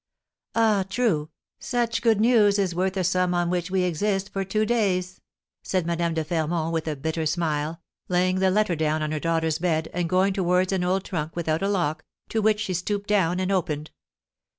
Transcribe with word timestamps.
"Ah, 0.55 0.83
true, 0.89 1.29
such 1.59 2.01
good 2.01 2.19
news 2.19 2.57
is 2.57 2.73
worth 2.73 2.97
a 2.97 3.03
sum 3.03 3.35
on 3.35 3.51
which 3.51 3.69
we 3.69 3.83
exist 3.83 4.33
for 4.33 4.43
two 4.43 4.65
days," 4.65 5.21
said 5.61 5.85
Madame 5.85 6.15
de 6.15 6.23
Fermont, 6.23 6.73
with 6.73 6.87
a 6.87 6.95
bitter 6.95 7.27
smile, 7.27 7.79
laying 8.09 8.37
the 8.39 8.49
letter 8.49 8.75
down 8.75 9.03
on 9.03 9.11
her 9.11 9.19
daughter's 9.19 9.59
bed, 9.59 9.91
and 9.93 10.09
going 10.09 10.33
towards 10.33 10.73
an 10.73 10.83
old 10.83 11.03
trunk 11.05 11.35
without 11.35 11.61
a 11.61 11.69
lock, 11.69 12.03
to 12.29 12.41
which 12.41 12.61
she 12.61 12.73
stooped 12.73 13.09
down 13.09 13.39
and 13.39 13.51
opened. 13.51 13.91